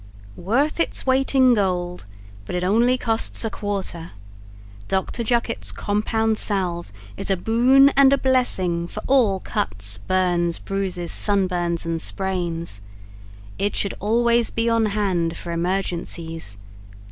Worth 0.35 0.79
Its 0.79 1.05
Weight 1.05 1.35
In 1.35 1.53
Gold 1.53 2.07
But 2.45 2.55
It 2.55 2.63
Only 2.63 2.97
Costs 2.97 3.45
a 3.45 3.51
Quarter 3.51 4.13
DR. 4.87 5.23
JUCKET'S 5.23 5.71
COMPOUND 5.73 6.39
SALVE 6.39 6.91
is 7.17 7.29
a 7.29 7.37
boon 7.37 7.89
and 7.89 8.11
a 8.11 8.17
blessing 8.17 8.87
for 8.87 9.03
all 9.05 9.39
Cuts, 9.41 9.99
Burns, 9.99 10.57
Bruises, 10.57 11.11
Sunburns 11.11 11.85
and 11.85 12.01
Sprains. 12.01 12.81
It 13.59 13.75
should 13.75 13.93
always 13.99 14.49
be 14.49 14.67
on 14.67 14.87
hand 14.87 15.37
for 15.37 15.51
emergencies. 15.51 16.57